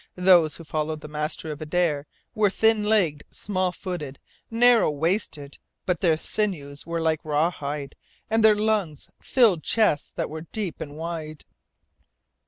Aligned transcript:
Those 0.17 0.57
who 0.57 0.63
followed 0.63 1.01
the 1.01 1.07
master 1.07 1.51
of 1.51 1.61
Adare 1.61 2.07
were 2.33 2.49
thin 2.49 2.83
legged, 2.83 3.23
small 3.29 3.71
footed, 3.71 4.17
narrow 4.49 4.89
waisted 4.89 5.59
but 5.85 6.01
their 6.01 6.17
sinews 6.17 6.87
were 6.87 6.99
like 6.99 7.23
rawhide, 7.23 7.95
and 8.27 8.43
their 8.43 8.55
lungs 8.55 9.09
filled 9.21 9.61
chests 9.61 10.09
that 10.15 10.27
were 10.27 10.41
deep 10.41 10.81
and 10.81 10.97
wide. 10.97 11.45